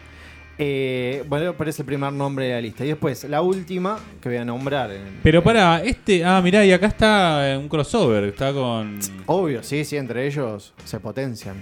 Eh, 0.58 1.24
bueno, 1.28 1.50
aparece 1.50 1.82
el 1.82 1.86
primer 1.88 2.14
nombre 2.14 2.46
de 2.46 2.54
la 2.54 2.62
lista. 2.62 2.86
Y 2.86 2.90
después, 2.90 3.24
la 3.26 3.42
última 3.42 3.98
que 4.22 4.30
voy 4.30 4.38
a 4.38 4.46
nombrar. 4.46 4.92
en- 4.92 5.20
Pero 5.24 5.44
para, 5.44 5.84
este. 5.84 6.24
Ah, 6.24 6.40
mirá, 6.42 6.64
y 6.66 6.72
acá 6.72 6.88
está 6.88 7.58
un 7.60 7.68
crossover. 7.68 8.26
Está 8.26 8.54
con. 8.54 9.00
Obvio, 9.26 9.64
sí, 9.64 9.84
sí, 9.84 9.98
entre 9.98 10.26
ellos 10.28 10.74
se 10.86 11.00
potencian. 11.00 11.56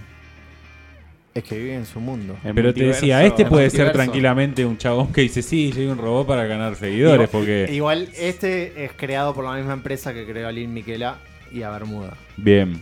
Es 1.33 1.43
que 1.43 1.57
viven 1.57 1.75
en 1.79 1.85
su 1.85 1.99
mundo. 1.99 2.37
El 2.43 2.53
Pero 2.55 2.73
te 2.73 2.83
decía, 2.85 3.23
este 3.23 3.45
puede 3.45 3.69
ser 3.69 3.91
tranquilamente 3.91 4.65
un 4.65 4.77
chabón 4.77 5.13
que 5.13 5.21
dice, 5.21 5.41
sí, 5.41 5.71
soy 5.71 5.85
un 5.85 5.97
robot 5.97 6.27
para 6.27 6.45
ganar 6.45 6.75
seguidores, 6.75 7.29
Igual- 7.29 7.29
porque... 7.31 7.69
Igual 7.71 8.09
este 8.17 8.83
es 8.85 8.91
creado 8.93 9.33
por 9.33 9.45
la 9.45 9.53
misma 9.53 9.73
empresa 9.73 10.13
que 10.13 10.25
creó 10.25 10.47
a 10.47 10.51
Lil 10.51 10.67
Miquela 10.69 11.19
y 11.51 11.61
a 11.61 11.69
Bermuda. 11.69 12.17
Bien. 12.35 12.81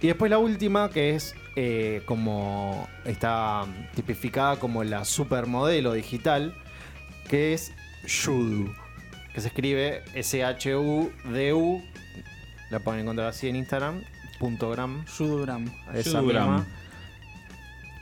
Y 0.00 0.06
después 0.06 0.30
la 0.30 0.38
última, 0.38 0.88
que 0.90 1.14
es 1.14 1.34
eh, 1.56 2.02
como 2.06 2.88
está 3.04 3.64
tipificada 3.94 4.56
como 4.56 4.82
la 4.84 5.04
supermodelo 5.04 5.92
digital, 5.92 6.54
que 7.28 7.52
es 7.52 7.72
Shudu, 8.06 8.72
que 9.34 9.40
se 9.40 9.48
escribe 9.48 10.02
S-H-U-D-U, 10.14 11.82
la 12.70 12.78
pueden 12.80 13.02
encontrar 13.02 13.28
así 13.28 13.48
en 13.48 13.56
Instagram, 13.56 14.02
punto 14.38 14.70
gram, 14.70 15.04
Suduram. 15.06 15.66
esa 15.94 16.20
Shudugram. 16.20 16.50
misma, 16.56 16.66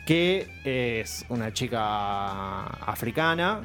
que 0.06 0.46
es 0.64 1.24
una 1.28 1.52
chica 1.52 2.62
africana 2.64 3.60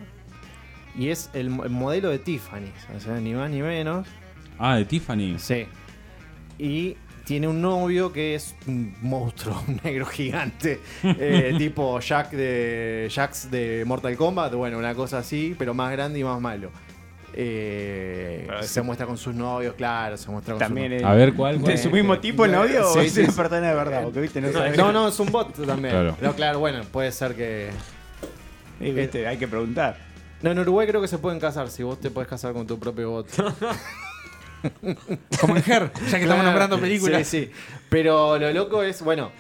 y 0.98 1.10
es 1.10 1.30
el, 1.34 1.50
mo- 1.50 1.64
el 1.64 1.70
modelo 1.70 2.10
de 2.10 2.20
Tiffany, 2.20 2.72
o 2.96 3.00
sea, 3.00 3.14
ni 3.20 3.34
más 3.34 3.50
ni 3.50 3.62
menos. 3.62 4.08
Ah, 4.60 4.76
de 4.76 4.86
Tiffany. 4.86 5.38
Sí. 5.38 5.66
Y 6.60 6.98
tiene 7.26 7.48
un 7.48 7.62
novio 7.62 8.12
que 8.12 8.36
es 8.36 8.56
un 8.68 8.94
monstruo, 9.02 9.64
un 9.68 9.80
negro 9.84 10.06
gigante, 10.06 10.80
eh, 11.04 11.54
tipo 11.58 12.00
Jack 12.00 12.32
de 12.32 13.10
Jax 13.14 13.50
de 13.52 13.84
Mortal 13.86 14.18
Kombat, 14.18 14.54
bueno, 14.56 14.78
una 14.80 14.94
cosa 14.96 15.20
así, 15.20 15.56
pero 15.58 15.74
más 15.74 15.92
grande 15.92 16.20
y 16.20 16.24
más 16.24 16.42
malo. 16.42 16.72
Eh, 17.34 18.44
Pero 18.48 18.62
se 18.64 18.68
sí. 18.68 18.82
muestra 18.82 19.06
con 19.08 19.18
sus 19.18 19.34
novios, 19.34 19.74
claro, 19.76 20.18
se 20.18 20.30
muestra 20.30 20.54
con 20.56 20.60
También 20.60 20.92
sus 20.92 21.02
es 21.02 21.06
A 21.06 21.14
ver, 21.14 21.34
¿cuál? 21.34 21.60
cuál? 21.60 21.72
de 21.74 21.78
su 21.78 21.90
mismo 21.90 22.20
tipo 22.20 22.46
el 22.46 22.52
novio 22.52 22.90
o 22.90 22.94
Sí, 22.94 23.00
es 23.08 23.14
sí, 23.14 23.22
una 23.22 23.32
persona 23.32 23.70
de 23.70 23.76
verdad, 23.76 24.04
porque 24.04 24.20
viste, 24.22 24.42
no 24.42 24.52
sabes. 24.52 24.78
No, 24.78 24.92
no, 24.92 25.08
es 25.08 25.20
un 25.20 25.32
bot 25.32 25.54
también. 25.66 25.94
Claro. 25.94 26.18
No, 26.22 26.34
claro, 26.34 26.60
bueno, 26.60 26.82
puede 26.92 27.12
ser 27.12 27.36
que. 27.36 27.70
Sí, 28.80 28.92
viste, 28.92 29.28
hay 29.28 29.38
que 29.38 29.48
preguntar. 29.48 29.98
No, 30.42 30.52
en 30.52 30.60
Uruguay 30.60 30.88
creo 30.88 31.02
que 31.02 31.08
se 31.08 31.20
pueden 31.20 31.40
casar, 31.40 31.70
si 31.70 31.84
vos 31.84 32.00
te 32.00 32.10
puedes 32.10 32.30
casar 32.30 32.54
con 32.54 32.66
tu 32.68 32.80
propio 32.80 33.12
bot. 33.12 33.28
Como 35.40 35.56
en 35.58 35.64
Her, 35.66 35.92
ya 36.10 36.18
que 36.18 36.24
estamos 36.24 36.44
nombrando 36.46 36.80
películas. 36.80 37.28
Sí, 37.28 37.46
sí. 37.46 37.52
Pero 37.90 38.38
lo 38.38 38.52
loco 38.52 38.84
es, 38.84 39.02
bueno, 39.02 39.32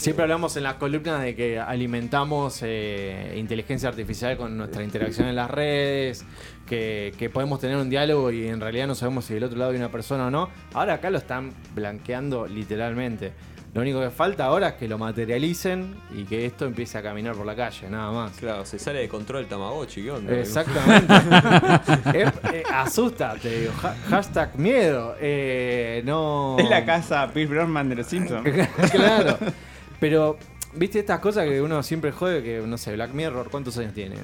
siempre 0.00 0.22
hablamos 0.22 0.56
en 0.56 0.62
las 0.64 0.74
columnas 0.74 1.22
de 1.22 1.34
que 1.36 1.58
alimentamos 1.58 2.60
eh, 2.62 3.34
inteligencia 3.36 3.88
artificial 3.88 4.36
con 4.36 4.56
nuestra 4.56 4.82
interacción 4.82 5.28
en 5.28 5.36
las 5.36 5.50
redes, 5.50 6.24
que, 6.66 7.12
que 7.18 7.30
podemos 7.30 7.60
tener 7.60 7.76
un 7.76 7.90
diálogo 7.90 8.30
y 8.30 8.48
en 8.48 8.60
realidad 8.60 8.86
no 8.86 8.94
sabemos 8.94 9.24
si 9.26 9.34
del 9.34 9.44
otro 9.44 9.58
lado 9.58 9.70
hay 9.72 9.76
una 9.76 9.90
persona 9.90 10.26
o 10.26 10.30
no. 10.30 10.48
Ahora 10.74 10.94
acá 10.94 11.10
lo 11.10 11.18
están 11.18 11.52
blanqueando 11.74 12.46
literalmente. 12.46 13.32
Lo 13.72 13.82
único 13.82 14.00
que 14.00 14.10
falta 14.10 14.46
ahora 14.46 14.70
es 14.70 14.74
que 14.74 14.88
lo 14.88 14.98
materialicen 14.98 15.94
y 16.12 16.24
que 16.24 16.44
esto 16.44 16.64
empiece 16.66 16.98
a 16.98 17.02
caminar 17.02 17.36
por 17.36 17.46
la 17.46 17.54
calle, 17.54 17.88
nada 17.88 18.10
más. 18.10 18.32
Claro, 18.32 18.64
se 18.66 18.80
sale 18.80 18.98
de 18.98 19.08
control 19.08 19.42
el 19.42 19.46
Tamagotchi, 19.46 20.02
¿qué 20.02 20.10
onda? 20.10 20.36
Exactamente. 20.36 21.14
Eh, 22.12 22.30
eh, 22.52 22.62
asusta, 22.72 23.34
te 23.40 23.60
digo. 23.60 23.72
Ha- 23.84 23.94
hashtag 24.10 24.58
miedo. 24.58 25.14
Eh, 25.20 26.02
no. 26.04 26.56
Es 26.58 26.68
la 26.68 26.84
casa 26.84 27.30
Pierce 27.32 27.52
Brosnan 27.54 27.88
de 27.88 27.94
los 27.94 28.06
Simpsons. 28.08 28.48
claro. 28.90 29.38
Pero, 30.00 30.38
viste 30.74 30.98
estas 30.98 31.20
cosas 31.20 31.46
que 31.46 31.60
uno 31.62 31.82
siempre 31.82 32.10
jode, 32.12 32.42
que 32.42 32.60
no 32.66 32.78
sé, 32.78 32.94
Black 32.94 33.12
Mirror, 33.12 33.50
¿cuántos 33.50 33.76
años 33.78 33.94
tiene? 33.94 34.16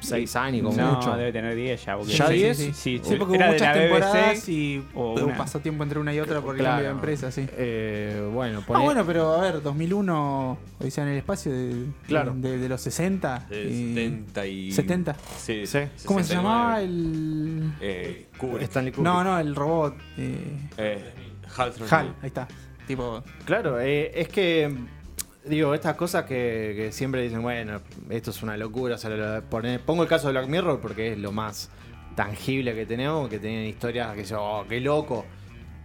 Seis 0.00 0.34
años, 0.34 0.64
como 0.64 0.76
no, 0.76 0.94
mucho. 0.96 1.16
debe 1.16 1.30
tener 1.30 1.54
10 1.54 1.84
ya. 1.84 1.96
porque- 1.96 2.12
¿Ya 2.12 2.26
sí, 2.26 2.34
10? 2.34 2.56
Sí, 2.56 2.72
sí, 2.74 3.00
Sí, 3.04 3.14
porque 3.16 3.36
Era 3.36 3.46
hubo 3.46 3.52
muchas 3.52 3.72
temporadas 3.74 4.14
BBC. 4.46 4.48
y 4.52 4.84
o 4.96 5.12
hubo 5.14 5.24
una. 5.26 5.36
pasó 5.36 5.60
tiempo 5.60 5.84
entre 5.84 6.00
una 6.00 6.12
y 6.12 6.18
otra 6.18 6.40
por 6.40 6.56
el 6.56 6.60
Claro. 6.60 6.72
cambio 6.74 6.88
de 6.88 6.94
empresa, 6.96 7.30
sí. 7.30 7.46
Eh, 7.56 8.28
bueno, 8.34 8.58
Ah, 8.62 8.66
poné- 8.66 8.84
bueno, 8.84 9.06
pero 9.06 9.32
a 9.34 9.40
ver, 9.42 9.62
2001, 9.62 10.58
Odisea 10.80 11.04
en 11.04 11.10
el 11.10 11.18
espacio, 11.18 11.52
de, 11.52 11.86
Claro. 12.08 12.34
de, 12.36 12.58
de 12.58 12.68
los 12.68 12.80
60. 12.80 13.46
De 13.48 13.62
y- 13.62 13.94
70 13.94 14.46
y... 14.48 14.72
70. 14.72 15.14
Sí, 15.38 15.66
Sí. 15.68 15.78
¿Cómo 16.04 16.18
se 16.18 16.24
69. 16.26 16.34
llamaba 16.34 16.82
el...? 16.82 17.72
Eh, 17.80 18.26
Kubrick. 18.38 18.62
Stanley 18.62 18.90
Kubrick. 18.92 19.04
No, 19.12 19.22
no, 19.22 19.38
el 19.38 19.54
robot. 19.54 19.94
Eh, 20.18 20.68
Eh, 20.78 21.12
Hal 21.56 21.72
HAL, 21.88 22.14
ahí 22.22 22.26
está. 22.26 22.48
Tipo, 22.86 23.22
Claro, 23.44 23.80
eh, 23.80 24.10
es 24.14 24.28
que, 24.28 24.74
digo, 25.44 25.74
estas 25.74 25.96
cosas 25.96 26.24
que, 26.24 26.90
siempre 26.92 27.22
dicen, 27.22 27.42
bueno, 27.42 27.80
esto 28.10 28.30
es 28.30 28.42
una 28.42 28.56
locura. 28.56 28.96
o 28.96 28.98
sea, 28.98 29.42
pongo 29.84 30.02
el 30.02 30.08
caso 30.08 30.28
de 30.28 30.32
Black 30.32 30.48
Mirror 30.48 30.80
porque 30.80 31.12
es 31.12 31.18
lo 31.18 31.32
más 31.32 31.70
tangible 32.14 32.74
que 32.74 32.86
tenemos, 32.86 33.28
que 33.28 33.38
tienen 33.38 33.66
historias 33.66 34.14
que 34.14 34.24
yo, 34.24 34.42
oh, 34.42 34.66
qué 34.68 34.80
loco. 34.80 35.24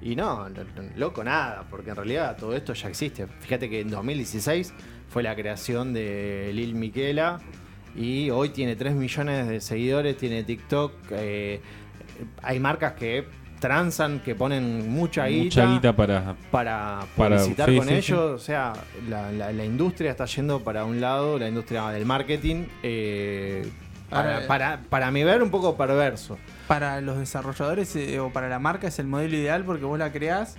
Y 0.01 0.15
no, 0.15 0.47
loco 0.95 1.23
nada, 1.23 1.65
porque 1.69 1.89
en 1.89 1.95
realidad 1.95 2.37
todo 2.37 2.55
esto 2.55 2.73
ya 2.73 2.89
existe. 2.89 3.25
Fíjate 3.39 3.69
que 3.69 3.81
en 3.81 3.89
2016 3.89 4.73
fue 5.09 5.23
la 5.23 5.35
creación 5.35 5.93
de 5.93 6.51
Lil 6.53 6.75
Miquela 6.75 7.39
y 7.95 8.29
hoy 8.29 8.49
tiene 8.49 8.75
3 8.75 8.93
millones 8.93 9.47
de 9.47 9.59
seguidores, 9.59 10.17
tiene 10.17 10.43
TikTok. 10.43 10.93
eh, 11.11 11.61
hay 12.43 12.59
marcas 12.59 12.93
que 12.93 13.25
transan, 13.59 14.19
que 14.19 14.35
ponen 14.35 14.89
mucha 14.91 15.25
guita 15.27 15.43
Mucha 15.61 15.65
guita 15.73 15.95
para... 15.95 16.35
para 16.51 16.99
Para- 17.15 17.37
publicitar 17.37 17.69
sí, 17.69 17.77
con 17.77 17.87
sí, 17.87 17.93
ellos. 17.93 18.03
sí. 18.07 18.15
O 18.35 18.39
sea, 18.39 18.73
la, 19.09 19.31
la- 19.31 19.51
la 19.51 19.65
industria 19.65 20.11
está 20.11 20.25
yendo 20.25 20.59
para 20.61 20.85
un 20.85 21.01
lado, 21.01 21.37
la 21.39 21.47
industria 21.47 21.87
del 21.89 22.05
marketing, 22.05 22.65
eh, 22.83 23.69
para, 24.09 24.35
Ahora- 24.35 24.47
para, 24.47 24.79
para 24.89 25.11
mi 25.11 25.23
ver, 25.23 25.41
un 25.43 25.49
poco 25.51 25.75
perverso. 25.75 26.37
para 26.67 27.01
los 27.01 27.17
desarrolladores 27.17 27.95
eh, 27.95 28.19
o 28.19 28.31
para 28.31 28.47
la 28.49 28.59
marca 28.59 28.87
es 28.87 28.99
el 28.99 29.07
modelo 29.07 29.35
ideal 29.35 29.63
porque 29.65 29.85
vos 29.85 29.97
la 29.99 30.11
creás, 30.11 30.55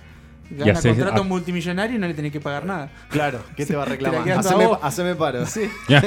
Y 0.51 0.67
haces- 0.69 0.95
contrato 0.95 1.21
ah. 1.21 1.25
multimillonario 1.25 1.95
y 1.97 1.99
no 1.99 2.07
le 2.07 2.13
tenés 2.15 2.31
que 2.31 2.39
pagar 2.39 2.65
nada. 2.65 2.89
Claro, 3.09 3.39
¿qué 3.55 3.65
te 3.65 3.75
va 3.75 3.83
a 3.83 3.85
Te 3.97 4.01
la 4.01 4.09
reclamar? 4.11 4.31
a 4.31 4.39
Haceme, 4.39 4.69
haceme 4.81 5.15
paro. 5.15 5.45
Sí. 5.45 5.69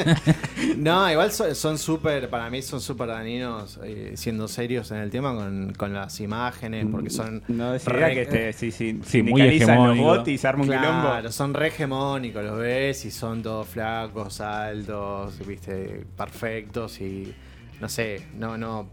No, 0.77 1.11
igual 1.11 1.31
son 1.33 1.79
súper, 1.79 2.29
para 2.31 2.49
mí 2.51 2.63
son 2.63 2.81
súper 2.81 3.09
dañinos, 3.09 3.79
eh, 3.85 4.13
siendo 4.17 4.49
serios 4.49 4.91
en 4.91 4.99
el 4.99 5.11
tema 5.11 5.35
con, 5.35 5.73
con 5.77 5.93
las 5.93 6.19
imágenes, 6.21 6.87
porque 6.91 7.11
son... 7.11 7.43
No 7.49 7.73
decía 7.73 7.93
que 8.11 8.23
este, 8.23 8.53
sí, 8.53 8.71
sí, 8.71 9.01
Sí, 9.05 9.23
muy 9.23 9.41
sindicalizan 9.43 9.69
los 9.77 9.85
hegemónico. 9.97 10.05
bots 10.19 10.29
y 10.29 10.39
se 10.39 10.49
arma 10.49 10.63
un 10.63 10.69
quilombo. 10.71 11.09
Claro, 11.11 11.33
son 11.33 11.55
re 11.55 11.69
hegemónicos, 11.69 12.43
los 12.45 12.59
ves 12.59 13.05
y 13.05 13.11
son 13.11 13.43
todos 13.43 13.67
flacos, 13.69 14.41
altos, 14.41 15.47
viste, 15.47 16.05
perfectos 16.17 17.01
y 17.01 17.35
no 17.81 17.89
sé, 17.89 18.27
no, 18.39 18.57
no. 18.57 18.89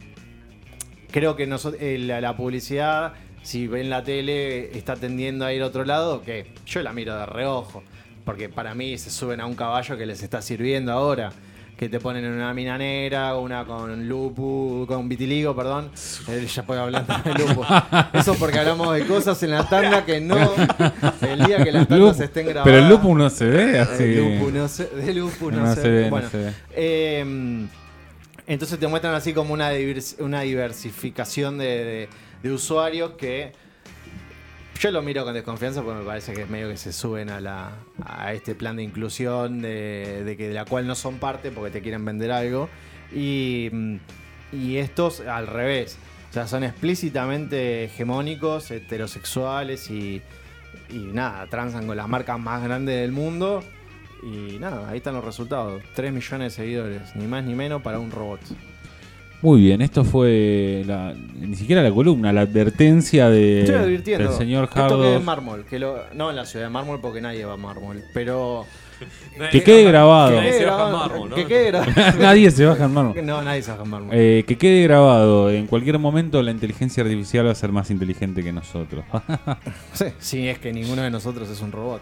Creo 1.11 1.35
que 1.35 1.47
noso- 1.47 1.75
eh, 1.79 1.97
la, 1.99 2.21
la 2.21 2.35
publicidad, 2.35 3.13
si 3.43 3.67
ven 3.67 3.89
la 3.89 4.03
tele, 4.03 4.77
está 4.77 4.95
tendiendo 4.95 5.45
a 5.45 5.53
ir 5.53 5.61
a 5.61 5.67
otro 5.67 5.85
lado, 5.85 6.21
que 6.21 6.51
yo 6.65 6.81
la 6.81 6.93
miro 6.93 7.15
de 7.17 7.25
reojo, 7.25 7.83
porque 8.25 8.49
para 8.49 8.75
mí 8.75 8.97
se 8.97 9.09
suben 9.09 9.39
a 9.41 9.45
un 9.45 9.55
caballo 9.55 9.97
que 9.97 10.05
les 10.05 10.21
está 10.23 10.41
sirviendo 10.41 10.91
ahora. 10.91 11.31
Que 11.77 11.87
te 11.87 12.01
ponen 12.01 12.25
en 12.25 12.33
una 12.33 12.53
mina 12.53 12.77
negra, 12.77 13.37
una 13.37 13.63
con 13.63 14.05
lupu, 14.09 14.83
con 14.85 15.07
vitiligo, 15.07 15.55
perdón. 15.55 15.89
Eh, 16.27 16.45
ya 16.53 16.63
puedo 16.63 16.81
hablar 16.81 17.05
de 17.23 17.33
lupu. 17.35 17.63
Eso 18.11 18.35
porque 18.35 18.59
hablamos 18.59 18.93
de 18.93 19.05
cosas 19.07 19.41
en 19.43 19.51
la 19.51 19.63
tanda 19.69 20.03
que 20.03 20.19
no. 20.19 20.35
El 21.21 21.45
día 21.45 21.63
que 21.63 21.71
las 21.71 21.87
tandas 21.87 22.17
Lupu- 22.19 22.23
estén 22.25 22.47
grabadas. 22.47 22.65
Pero 22.65 22.79
el 22.79 22.89
lupo 22.89 23.17
no 23.17 23.29
se 23.29 23.45
ve 23.45 23.79
así. 23.79 24.03
El 24.03 24.39
lupu 24.39 24.51
no 24.51 24.67
se, 24.67 24.87
de 24.87 25.13
lupu 25.13 25.51
no, 25.51 25.57
No 25.67 25.73
se, 25.75 25.81
se 25.81 25.89
ve, 25.89 26.03
no 26.03 26.09
Bueno, 26.09 26.29
se 26.29 26.37
ve. 26.37 26.53
eh, 26.75 27.65
entonces 28.45 28.77
te 28.77 28.87
muestran 28.87 29.15
así 29.15 29.31
como 29.31 29.53
una, 29.53 29.71
divers- 29.71 30.19
una 30.19 30.41
diversificación 30.41 31.57
de, 31.59 31.65
de- 31.65 32.09
de 32.41 32.51
usuarios 32.51 33.11
que 33.11 33.51
yo 34.79 34.91
lo 34.91 35.01
miro 35.01 35.25
con 35.25 35.33
desconfianza 35.33 35.81
porque 35.81 35.99
me 35.99 36.05
parece 36.05 36.33
que 36.33 36.43
es 36.43 36.49
medio 36.49 36.69
que 36.69 36.77
se 36.77 36.93
suben 36.93 37.29
a, 37.29 37.41
la, 37.41 37.71
a 38.05 38.31
este 38.31 38.55
plan 38.55 38.77
de 38.77 38.83
inclusión 38.83 39.61
de, 39.61 40.23
de 40.23 40.37
que 40.37 40.47
de 40.47 40.53
la 40.53 40.63
cual 40.63 40.87
no 40.87 40.95
son 40.95 41.17
parte 41.17 41.51
porque 41.51 41.69
te 41.69 41.81
quieren 41.81 42.05
vender 42.05 42.31
algo. 42.31 42.69
Y, 43.13 43.69
y 44.53 44.77
estos 44.77 45.19
al 45.19 45.47
revés. 45.47 45.97
O 46.29 46.33
sea, 46.33 46.47
son 46.47 46.63
explícitamente 46.63 47.85
hegemónicos, 47.85 48.71
heterosexuales 48.71 49.89
y, 49.89 50.21
y 50.89 50.97
nada, 50.97 51.47
transan 51.47 51.87
con 51.87 51.97
las 51.97 52.07
marcas 52.07 52.39
más 52.39 52.63
grandes 52.63 53.01
del 53.01 53.11
mundo. 53.11 53.63
Y 54.23 54.59
nada, 54.59 54.89
ahí 54.89 54.97
están 54.97 55.15
los 55.15 55.25
resultados. 55.25 55.81
3 55.95 56.13
millones 56.13 56.55
de 56.55 56.63
seguidores, 56.63 57.15
ni 57.15 57.25
más 57.25 57.43
ni 57.43 57.53
menos 57.53 57.81
para 57.81 57.99
un 57.99 58.11
robot. 58.11 58.41
Muy 59.41 59.61
bien, 59.61 59.81
esto 59.81 60.03
fue 60.03 60.83
la- 60.85 61.13
ni 61.13 61.55
siquiera 61.55 61.81
la 61.81 61.91
columna, 61.91 62.33
la 62.33 62.41
advertencia 62.41 63.29
de, 63.29 63.61
Estoy 63.61 63.75
advirtiendo. 63.75 64.27
del 64.29 64.37
señor 64.37 64.65
Esto 64.65 64.75
quede 64.75 64.83
Hardos. 64.83 65.15
en 65.15 65.25
mármol. 65.25 65.65
Que 65.69 65.79
lo, 65.79 65.97
no 66.13 66.29
en 66.29 66.35
la 66.35 66.45
ciudad 66.45 66.65
de 66.65 66.69
mármol 66.71 66.99
porque 67.01 67.21
nadie 67.21 67.45
va 67.45 67.53
a 67.53 67.57
mármol. 67.57 68.03
Pero. 68.13 68.65
Que 69.51 69.63
quede 69.63 69.83
grabado. 69.83 70.31
Que 70.31 70.35
Nadie 70.37 70.49
quede 70.51 70.59
se 70.59 70.65
baja 70.65 70.83
en 70.83 70.89
grabado- 70.89 71.07
mármol, 71.09 71.29
¿no? 71.29 71.35
que 71.35 71.45
quede 71.45 71.65
grabado. 71.67 72.19
Nadie 72.19 72.51
se 72.51 72.65
baja 72.65 72.85
en 72.85 72.93
mármol. 72.93 73.25
No, 73.25 73.41
nadie 73.41 73.61
se 73.61 73.71
baja 73.71 73.83
en 73.83 73.89
mármol. 73.89 74.09
Eh, 74.13 74.43
que 74.47 74.57
quede 74.57 74.83
grabado, 74.83 75.49
en 75.51 75.67
cualquier 75.67 75.99
momento 75.99 76.41
la 76.41 76.51
inteligencia 76.51 77.03
artificial 77.03 77.47
va 77.47 77.51
a 77.51 77.55
ser 77.55 77.71
más 77.71 77.89
inteligente 77.91 78.43
que 78.43 78.51
nosotros. 78.51 79.03
Sí, 79.93 80.05
sí, 80.19 80.47
es 80.47 80.59
que 80.59 80.71
ninguno 80.71 81.01
de 81.01 81.09
nosotros 81.11 81.49
es 81.49 81.61
un 81.61 81.71
robot. 81.71 82.01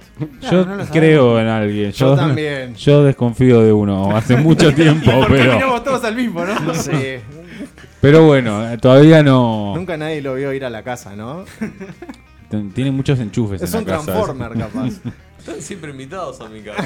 Yo 0.51 0.65
no 0.65 0.85
creo 0.87 1.39
en 1.39 1.47
alguien. 1.47 1.91
Yo 1.91 2.15
también. 2.15 2.75
Yo 2.75 3.03
desconfío 3.03 3.61
de 3.61 3.71
uno 3.73 4.15
hace 4.15 4.35
mucho 4.37 4.73
tiempo, 4.75 5.11
pero, 5.27 5.53
miramos 5.55 5.83
todos 5.83 6.03
al 6.03 6.15
mismo, 6.15 6.43
¿no? 6.45 6.73
Sí. 6.73 6.91
pero 8.01 8.25
bueno, 8.25 8.63
todavía 8.79 9.23
no. 9.23 9.73
Nunca 9.75 9.97
nadie 9.97 10.21
lo 10.21 10.35
vio 10.35 10.53
ir 10.53 10.65
a 10.65 10.69
la 10.69 10.83
casa, 10.83 11.15
¿no? 11.15 11.45
Tiene 12.73 12.91
muchos 12.91 13.19
enchufes 13.19 13.61
Es 13.61 13.73
en 13.73 13.79
un 13.81 13.85
la 13.87 13.93
casa. 13.97 14.05
Transformer, 14.05 14.51
capaz. 14.57 14.93
Están 15.47 15.61
siempre 15.61 15.91
invitados 15.91 16.41
a 16.41 16.49
mi 16.49 16.61
casa. 16.61 16.85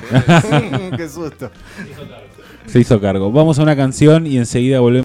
Qué 0.96 1.10
susto. 1.10 1.50
Se 2.68 2.80
hizo 2.80 3.02
cargo. 3.02 3.32
Vamos 3.32 3.58
a 3.58 3.64
una 3.64 3.76
canción 3.76 4.28
y 4.28 4.38
enseguida 4.38 4.80
volvemos. 4.80 5.00